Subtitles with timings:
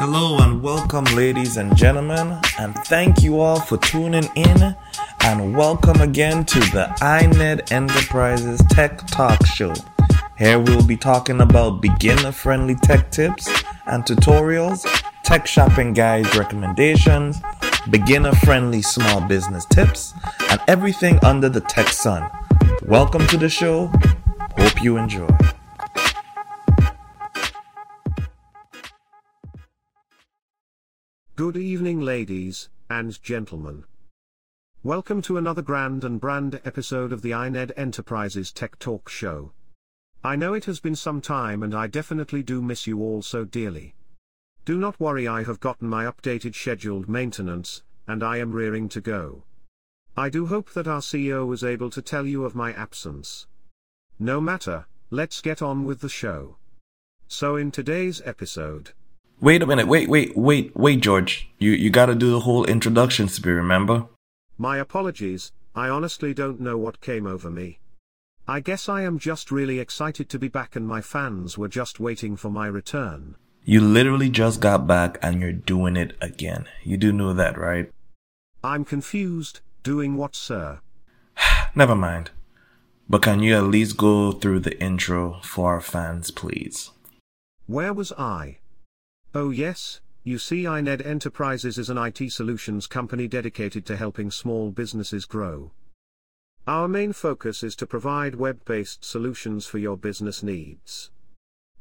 [0.00, 4.76] Hello and welcome, ladies and gentlemen, and thank you all for tuning in.
[5.22, 9.74] And welcome again to the iNed Enterprises Tech Talk Show.
[10.38, 13.48] Here we'll be talking about beginner friendly tech tips
[13.86, 14.86] and tutorials,
[15.24, 17.42] tech shopping guides, recommendations,
[17.90, 20.14] beginner friendly small business tips,
[20.48, 22.30] and everything under the tech sun.
[22.86, 23.90] Welcome to the show.
[24.56, 25.26] Hope you enjoy.
[31.38, 33.84] Good evening, ladies and gentlemen.
[34.82, 39.52] Welcome to another grand and brand episode of the iNed Enterprises Tech Talk Show.
[40.24, 43.44] I know it has been some time and I definitely do miss you all so
[43.44, 43.94] dearly.
[44.64, 49.00] Do not worry, I have gotten my updated scheduled maintenance, and I am rearing to
[49.00, 49.44] go.
[50.16, 53.46] I do hope that our CEO was able to tell you of my absence.
[54.18, 56.56] No matter, let's get on with the show.
[57.28, 58.90] So, in today's episode,
[59.40, 61.48] Wait a minute, wait, wait, wait, wait, George.
[61.60, 64.06] You you gotta do the whole introduction speech, remember?
[64.56, 67.78] My apologies, I honestly don't know what came over me.
[68.48, 72.00] I guess I am just really excited to be back and my fans were just
[72.00, 73.36] waiting for my return.
[73.64, 76.66] You literally just got back and you're doing it again.
[76.82, 77.92] You do know that, right?
[78.64, 80.80] I'm confused, doing what, sir?
[81.76, 82.32] Never mind.
[83.08, 86.90] But can you at least go through the intro for our fans, please?
[87.66, 88.58] Where was I?
[89.34, 94.70] Oh yes, you see iNed Enterprises is an IT solutions company dedicated to helping small
[94.70, 95.70] businesses grow.
[96.66, 101.10] Our main focus is to provide web-based solutions for your business needs.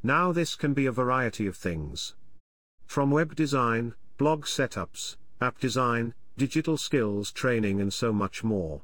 [0.04, 2.16] Now this can be a variety of things.
[2.86, 8.82] From web design, blog setups, app design, digital skills training and so much more.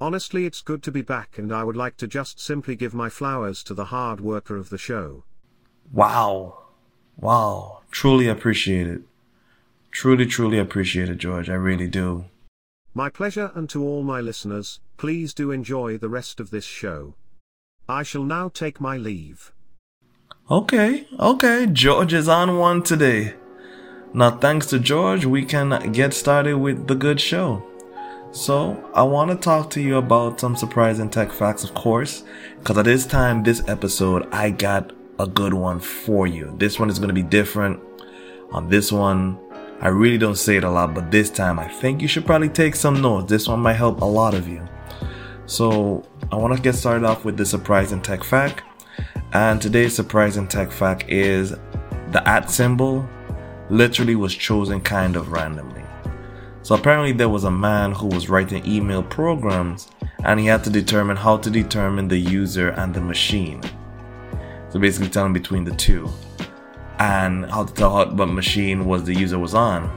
[0.00, 3.08] Honestly, it's good to be back, and I would like to just simply give my
[3.08, 5.24] flowers to the hard worker of the show.
[5.92, 6.58] Wow.
[7.16, 7.80] Wow.
[7.90, 9.02] Truly appreciate it.
[9.92, 11.48] Truly, truly appreciate it, George.
[11.48, 12.24] I really do.
[12.92, 17.14] My pleasure, and to all my listeners, please do enjoy the rest of this show.
[17.88, 19.52] I shall now take my leave.
[20.50, 21.66] Okay, okay.
[21.72, 23.34] George is on one today.
[24.12, 27.62] Now, thanks to George, we can get started with the good show.
[28.34, 32.24] So, I want to talk to you about some surprising tech facts, of course,
[32.58, 36.52] because at this time, this episode, I got a good one for you.
[36.58, 37.80] This one is going to be different.
[38.50, 39.38] On this one,
[39.80, 42.48] I really don't say it a lot, but this time, I think you should probably
[42.48, 43.30] take some notes.
[43.30, 44.66] This one might help a lot of you.
[45.46, 46.02] So,
[46.32, 48.64] I want to get started off with the surprising tech fact.
[49.32, 51.50] And today's surprising tech fact is
[52.10, 53.08] the at symbol
[53.70, 55.83] literally was chosen kind of randomly.
[56.64, 59.90] So apparently there was a man who was writing email programs
[60.24, 63.60] and he had to determine how to determine the user and the machine.
[64.70, 66.08] So basically telling between the two
[66.98, 69.90] and how to tell what machine was the user was on.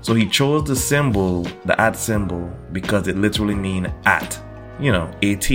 [0.00, 4.42] So he chose the symbol, the at symbol, because it literally mean at,
[4.80, 5.48] you know, AT.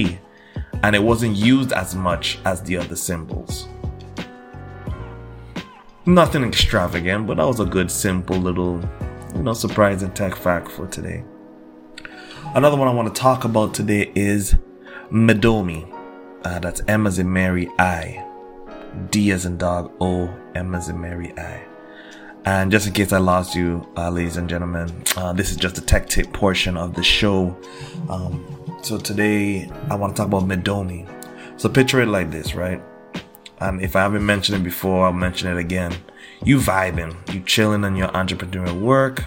[0.81, 3.68] And it wasn't used as much as the other symbols.
[6.06, 8.81] Nothing extravagant, but that was a good simple little
[9.35, 11.23] you know, surprising tech fact for today.
[12.55, 14.55] Another one I want to talk about today is
[15.11, 15.89] Midomi.
[16.44, 18.25] Uh, that's M as in Mary I.
[19.09, 20.33] D as in dog O.
[20.53, 21.63] M as in Mary I.
[22.45, 25.75] And just in case I lost you, uh, ladies and gentlemen, uh, this is just
[25.75, 27.57] the tech tip portion of the show.
[28.09, 28.45] Um,
[28.83, 31.09] so today I want to talk about Midomi.
[31.59, 32.83] So picture it like this, right?
[33.59, 35.94] And if I haven't mentioned it before, I'll mention it again
[36.45, 39.25] you vibing, you chilling on your entrepreneurial work,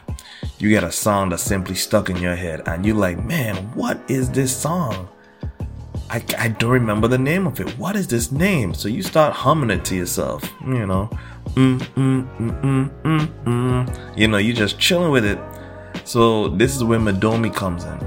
[0.59, 3.99] you get a song that's simply stuck in your head, and you're like, man, what
[4.09, 5.09] is this song?
[6.09, 7.71] I, I don't remember the name of it.
[7.79, 8.75] What is this name?
[8.75, 11.11] So you start humming it to yourself, you know,
[11.55, 14.19] mm, mm, mm, mm, mm, mm.
[14.19, 15.39] you know, you're just chilling with it.
[16.05, 17.99] So this is where Midomi comes in.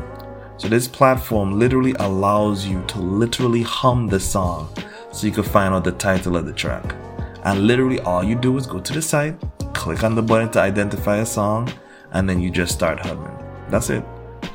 [0.58, 4.74] So this platform literally allows you to literally hum the song
[5.12, 6.96] so you can find out the title of the track.
[7.44, 9.36] And literally all you do is go to the site,
[9.74, 11.72] click on the button to identify a song,
[12.12, 13.38] and then you just start humming.
[13.70, 14.04] That's it.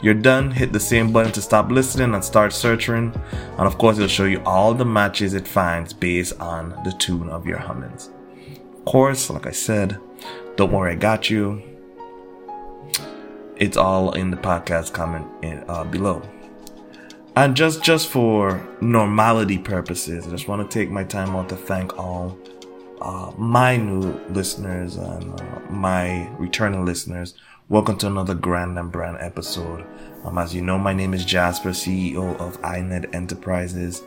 [0.02, 3.14] you're done, hit the same button to stop listening and start searching.
[3.58, 7.28] And of course, it'll show you all the matches it finds based on the tune
[7.30, 8.10] of your hummings.
[8.76, 9.98] Of course, like I said,
[10.56, 11.62] don't worry, I got you.
[13.56, 16.22] It's all in the podcast comment in, uh, below.
[17.36, 21.56] And just just for normality purposes, I just want to take my time out to
[21.56, 22.38] thank all
[23.04, 27.34] uh, my new listeners and uh, my returning listeners.
[27.68, 29.84] Welcome to another Grand and Brand episode.
[30.24, 34.02] Um, as you know, my name is Jasper, CEO of iNed Enterprises,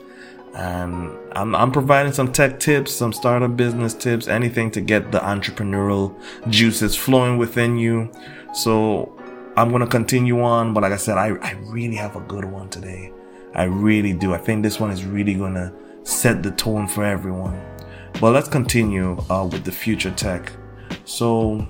[0.55, 5.19] and I'm, I'm providing some tech tips, some startup business tips, anything to get the
[5.19, 8.11] entrepreneurial juices flowing within you.
[8.55, 9.15] So
[9.55, 12.45] I'm going to continue on, but like I said, I, I really have a good
[12.45, 13.13] one today.
[13.53, 14.33] I really do.
[14.33, 15.71] I think this one is really going to
[16.01, 17.61] set the tone for everyone.
[18.19, 20.51] But let's continue uh, with the future tech.
[21.05, 21.67] So,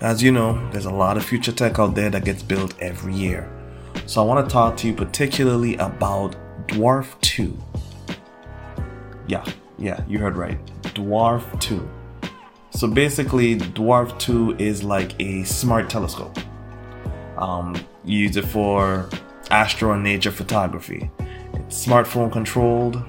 [0.00, 3.14] as you know, there's a lot of future tech out there that gets built every
[3.14, 3.48] year.
[4.04, 6.34] So, I want to talk to you particularly about
[6.66, 7.56] Dwarf 2.
[9.28, 9.44] Yeah,
[9.78, 10.58] yeah, you heard right.
[10.82, 11.88] Dwarf 2.
[12.70, 16.36] So, basically, Dwarf 2 is like a smart telescope.
[17.38, 19.08] Um, you use it for
[19.52, 21.10] astro and nature photography.
[21.54, 23.04] It's smartphone controlled.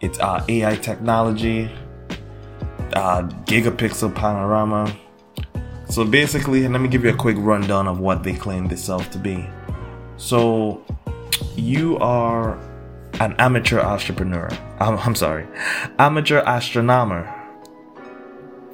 [0.00, 1.70] It's uh, AI technology,
[2.92, 4.94] uh, gigapixel panorama.
[5.88, 9.18] So basically, let me give you a quick rundown of what they claim themselves to
[9.18, 9.48] be.
[10.16, 10.84] So,
[11.56, 12.58] you are
[13.20, 14.48] an amateur entrepreneur.
[14.80, 15.46] I'm, I'm sorry,
[15.98, 17.34] amateur astronomer.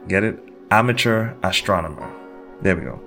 [0.08, 0.38] Get it?
[0.70, 2.10] Amateur astronomer.
[2.62, 3.00] There we go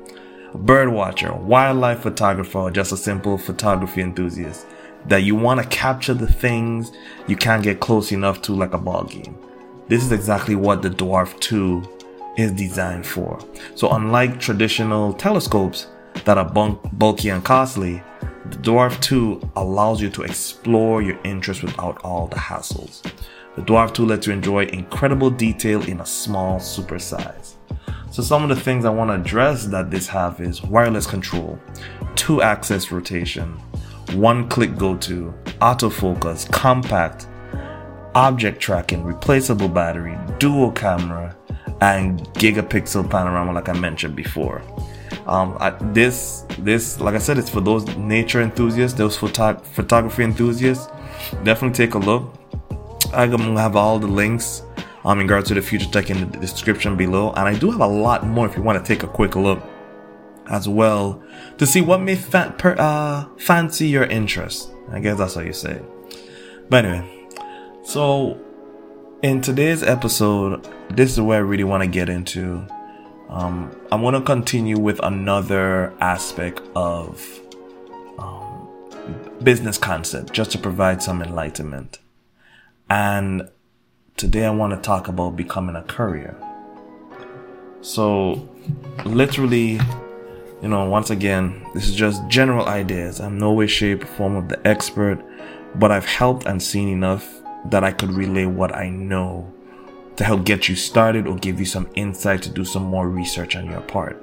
[0.57, 4.65] bird watcher, wildlife photographer, just a simple photography enthusiast.
[5.05, 6.91] That you want to capture the things
[7.27, 9.37] you can't get close enough to, like a ball game.
[9.87, 11.83] This is exactly what the Dwarf 2
[12.37, 13.39] is designed for.
[13.75, 15.87] So, unlike traditional telescopes
[16.25, 16.45] that are
[16.93, 18.03] bulky and costly,
[18.49, 23.01] the Dwarf 2 allows you to explore your interest without all the hassles.
[23.55, 27.55] The Dwarf 2 lets you enjoy incredible detail in a small super size.
[28.11, 31.59] So some of the things I want to address that this have is wireless control,
[32.15, 33.57] two axis rotation,
[34.13, 37.27] one click go to, autofocus, compact,
[38.15, 41.35] object tracking, replaceable battery, dual camera,
[41.81, 44.63] and gigapixel panorama like I mentioned before.
[45.27, 50.23] Um, I, this this like I said, it's for those nature enthusiasts, those photo- photography
[50.23, 50.87] enthusiasts.
[51.43, 52.33] Definitely take a look.
[53.13, 54.63] I'm gonna have all the links
[55.05, 57.29] um, in regards to the future tech in the description below.
[57.31, 59.61] And I do have a lot more if you want to take a quick look
[60.49, 61.21] as well
[61.57, 64.71] to see what may fa- per, uh, fancy your interest.
[64.91, 65.81] I guess that's how you say.
[66.69, 67.27] But anyway,
[67.83, 68.39] so
[69.21, 72.65] in today's episode, this is where I really want to get into.
[73.29, 77.25] Um, I'm going to continue with another aspect of
[78.17, 78.69] um,
[79.43, 81.99] business concept just to provide some enlightenment.
[82.89, 83.49] And
[84.15, 86.35] today I want to talk about becoming a courier.
[87.81, 88.49] So,
[89.05, 89.79] literally,
[90.61, 93.19] you know, once again, this is just general ideas.
[93.19, 95.23] I'm no way, shape, or form of the expert,
[95.75, 97.27] but I've helped and seen enough
[97.65, 99.53] that I could relay what I know
[100.15, 103.55] to help get you started or give you some insight to do some more research
[103.55, 104.21] on your part.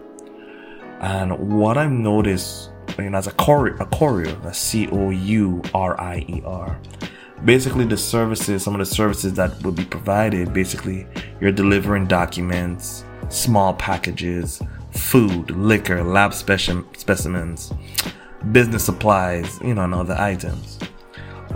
[1.01, 5.63] And what I've noticed, you know, as a courier, a courier, a C O U
[5.73, 6.81] R I E R,
[7.45, 11.07] basically the services some of the services that will be provided basically
[11.41, 14.63] you're delivering documents small packages
[14.95, 17.73] food liquor lab speci- specimens
[18.53, 20.79] business supplies you know and other items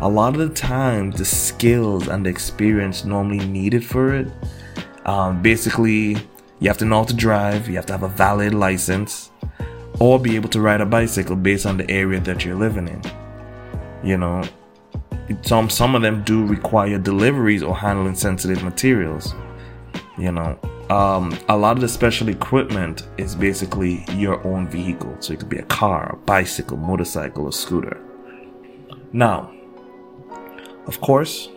[0.01, 4.29] a lot of the time the skills and the experience normally needed for it
[5.07, 6.17] um, basically
[6.61, 9.31] you have to know how to drive you have to have a valid license
[10.01, 13.03] or be able to ride a bicycle based on the area that you're living in
[14.03, 14.43] you know
[15.43, 19.35] some some of them do require deliveries or handling sensitive materials.
[20.17, 20.59] You know,
[20.91, 25.17] um, a lot of the special equipment is basically your own vehicle.
[25.21, 28.01] So it could be a car, a bicycle, motorcycle, or scooter.
[29.13, 29.53] Now,
[30.87, 31.49] of course,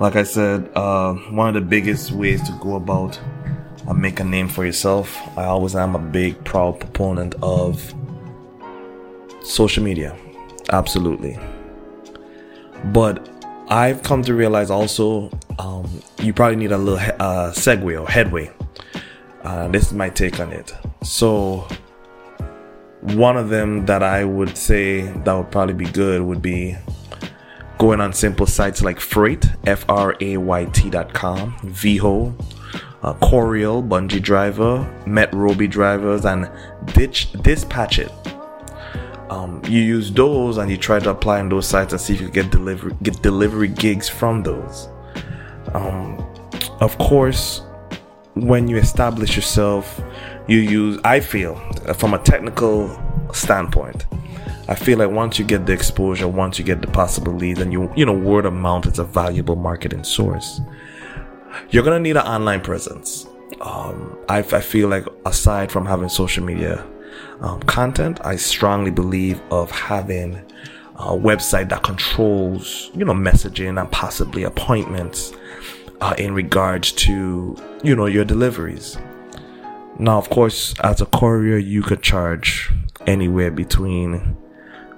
[0.00, 3.18] like I said, uh, one of the biggest ways to go about
[3.86, 5.16] uh, make a name for yourself.
[5.36, 7.94] I always am a big proud proponent of
[9.42, 10.16] social media.
[10.70, 11.38] Absolutely.
[12.86, 13.35] But
[13.68, 18.50] I've come to realize also um, you probably need a little uh, segue or headway.
[19.42, 20.72] Uh, this is my take on it.
[21.02, 21.66] So,
[23.00, 26.76] one of them that I would say that would probably be good would be
[27.78, 32.34] going on simple sites like Frayt, F R A Y T.com, Veho,
[33.02, 36.50] uh, Coriel, Bungii Driver, Metrobi Drivers, and
[36.86, 38.12] Ditch Dispatch It.
[39.30, 42.20] Um, you use those and you try to apply on those sites and see if
[42.20, 44.88] you get delivery get delivery gigs from those.
[45.74, 46.24] Um,
[46.80, 47.62] of course,
[48.34, 50.00] when you establish yourself,
[50.46, 51.00] you use.
[51.04, 51.56] I feel
[51.94, 52.90] from a technical
[53.32, 54.06] standpoint,
[54.68, 57.72] I feel like once you get the exposure, once you get the possible leads, and
[57.72, 60.60] you you know word of mouth is a valuable marketing source.
[61.70, 63.26] You're gonna need an online presence.
[63.60, 66.84] Um, I, I feel like aside from having social media
[67.40, 70.36] um, content, I strongly believe of having
[70.96, 75.32] a website that controls, you know, messaging and possibly appointments
[76.00, 78.98] uh, in regards to, you know, your deliveries.
[79.98, 82.70] Now, of course, as a courier, you could charge
[83.06, 84.36] anywhere between,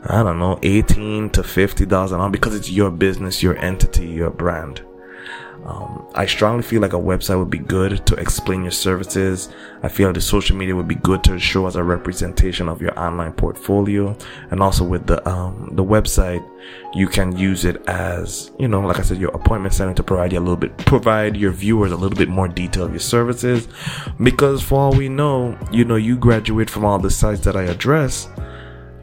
[0.05, 4.31] I don't know, 18 to $50 an hour because it's your business, your entity, your
[4.31, 4.83] brand.
[5.65, 9.49] Um, I strongly feel like a website would be good to explain your services.
[9.83, 12.99] I feel the social media would be good to show as a representation of your
[12.99, 14.17] online portfolio,
[14.51, 16.49] and also with the um, the website,
[16.95, 20.33] you can use it as you know, like I said, your appointment center to provide
[20.33, 23.69] you a little bit, provide your viewers a little bit more detail of your services,
[24.23, 27.65] because for all we know, you know, you graduate from all the sites that I
[27.65, 28.29] address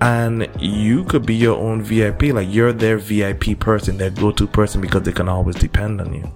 [0.05, 2.23] and you could be your own VIP.
[2.25, 6.31] Like you're their VIP person, their go-to person because they can always depend on you.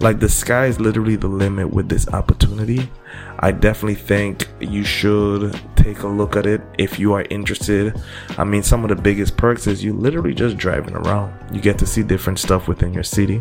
[0.00, 2.90] Like the sky is literally the limit with this opportunity.
[3.38, 8.02] I definitely think you should take a look at it if you are interested.
[8.36, 11.54] I mean, some of the biggest perks is you literally just driving around.
[11.54, 13.40] You get to see different stuff within your city,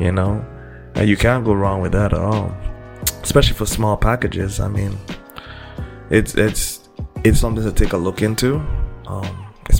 [0.00, 0.44] you know,
[0.96, 2.52] and you can't go wrong with that at all.
[3.22, 4.58] Especially for small packages.
[4.58, 4.98] I mean,
[6.10, 6.88] it's it's
[7.22, 8.60] it's something to take a look into.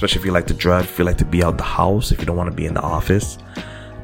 [0.00, 2.20] Especially if you like to drive, if you like to be out the house, if
[2.20, 3.36] you don't want to be in the office.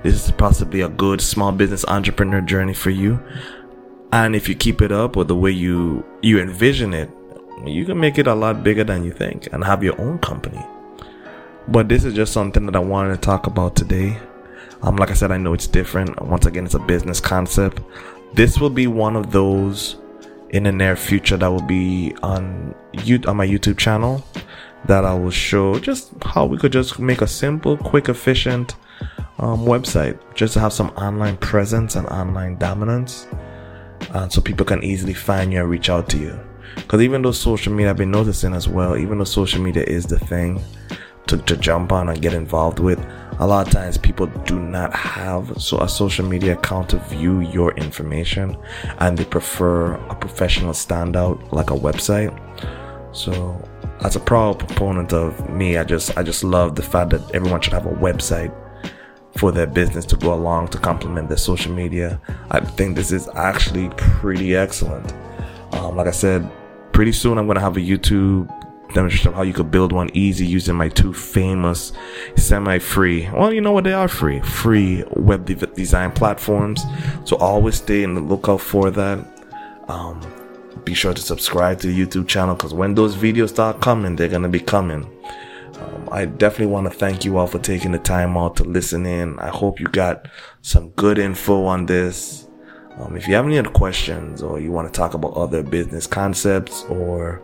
[0.03, 3.19] This is possibly a good small business entrepreneur journey for you.
[4.13, 7.09] And if you keep it up with the way you you envision it,
[7.65, 10.63] you can make it a lot bigger than you think and have your own company.
[11.67, 14.19] But this is just something that I wanted to talk about today.
[14.83, 16.21] Um, like I said, I know it's different.
[16.21, 17.81] Once again, it's a business concept.
[18.35, 19.97] This will be one of those
[20.51, 24.23] in the near future that will be on you on my YouTube channel
[24.87, 28.77] that I will show just how we could just make a simple, quick, efficient
[29.39, 33.27] um, website just to have some online presence and online dominance,
[34.11, 36.39] and so people can easily find you and reach out to you.
[36.77, 40.07] Because even though social media, I've been noticing as well, even though social media is
[40.07, 40.63] the thing
[41.27, 43.05] to, to jump on and get involved with,
[43.39, 47.41] a lot of times people do not have so a social media account to view
[47.41, 48.57] your information
[48.99, 52.33] and they prefer a professional standout like a website
[53.15, 53.63] so
[54.05, 57.61] as a proud proponent of me i just i just love the fact that everyone
[57.61, 58.55] should have a website
[59.37, 62.19] for their business to go along to complement their social media.
[62.51, 65.13] I think this is actually pretty excellent.
[65.73, 66.51] Um, like i said
[66.93, 68.49] pretty soon i'm to have a youtube
[68.95, 71.93] demonstration of how you could build one easy using my two famous
[72.37, 76.85] semi-free well you know what they are free free web de- design platforms.
[77.25, 79.19] So always stay in the lookout for that.
[79.89, 80.21] Um,
[80.87, 84.29] be sure to subscribe to the youtube channel because when those videos start coming they're
[84.29, 85.07] gonna be coming
[85.79, 89.07] um, I definitely want to thank you all for taking the time out to listen
[89.07, 89.39] in.
[89.39, 90.29] I hope you got
[90.63, 92.49] some good info on this.
[92.99, 96.07] Um, if you have any other questions or you want to talk about other business
[96.07, 97.43] concepts or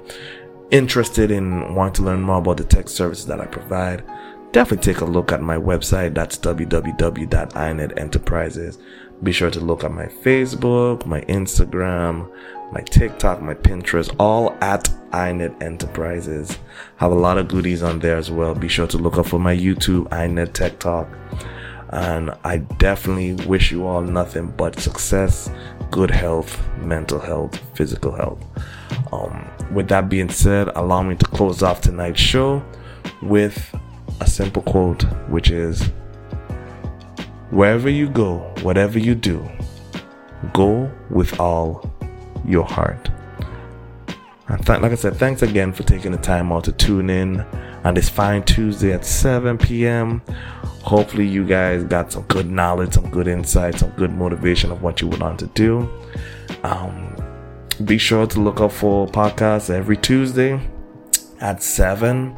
[0.71, 4.03] interested in wanting to learn more about the tech services that I provide,
[4.53, 6.15] definitely take a look at my website.
[6.15, 8.79] That's www.inedenterprises.
[9.23, 12.31] Be sure to look at my Facebook, my Instagram,
[12.73, 16.59] my TikTok, my Pinterest, all at iNed Enterprises.
[16.97, 18.55] Have a lot of goodies on there as well.
[18.55, 21.07] Be sure to look up for my YouTube, iNed Tech Talk.
[21.91, 25.51] And I definitely wish you all nothing but success,
[25.91, 28.43] good health, mental health, physical health.
[29.13, 32.65] Um, with that being said, allow me to close off tonight's show
[33.21, 33.79] with
[34.21, 35.93] a simple quote, which is
[37.51, 39.47] Wherever you go, whatever you do,
[40.55, 41.92] go with all
[42.45, 43.11] your heart.
[44.49, 47.41] And th- like I said, thanks again for taking the time out to tune in
[47.85, 50.23] on this fine Tuesday at 7 p.m.
[50.83, 55.01] Hopefully, you guys got some good knowledge, some good insight, some good motivation of what
[55.01, 55.89] you would want to do.
[56.65, 57.17] Um,
[57.85, 60.61] be sure to look up for podcasts every Tuesday
[61.41, 62.37] at 7.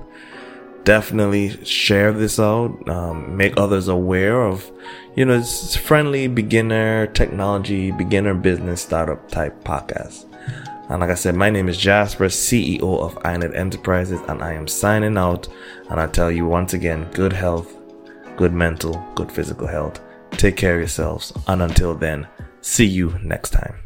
[0.85, 4.71] Definitely share this out, um, make others aware of,
[5.17, 10.27] you know, it's friendly beginner technology, beginner business startup type podcast.
[10.91, 14.69] And like I said, my name is Jasper, CEO of iNed Enterprises, and I am
[14.69, 15.49] signing out.
[15.89, 17.75] And I tell you once again, good health,
[18.37, 20.01] good mental, good physical health.
[20.33, 21.33] Take care of yourselves.
[21.47, 22.29] And until then,
[22.61, 23.84] see you next time.